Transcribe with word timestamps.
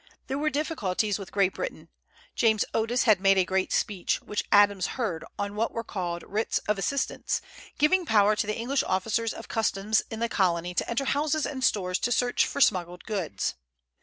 There 0.25 0.39
were 0.39 0.49
difficulties 0.49 1.19
with 1.19 1.31
Great 1.31 1.53
Britain. 1.53 1.87
James 2.33 2.65
Otis 2.73 3.03
had 3.03 3.21
made 3.21 3.37
a 3.37 3.45
great 3.45 3.71
speech, 3.71 4.19
which 4.19 4.43
Adams 4.51 4.87
heard, 4.97 5.23
on 5.37 5.53
what 5.55 5.71
were 5.73 5.83
called 5.83 6.23
"writs 6.25 6.57
of 6.67 6.79
assistance," 6.79 7.39
giving 7.77 8.07
power 8.07 8.35
to 8.37 8.47
the 8.47 8.57
English 8.57 8.81
officers 8.87 9.31
of 9.31 9.47
customs 9.47 10.01
in 10.09 10.19
the 10.19 10.27
Colony 10.27 10.73
to 10.73 10.89
enter 10.89 11.05
houses 11.05 11.45
and 11.45 11.63
stores 11.63 11.99
to 11.99 12.11
search 12.11 12.47
for 12.47 12.59
smuggled 12.59 13.03
goods. 13.03 13.53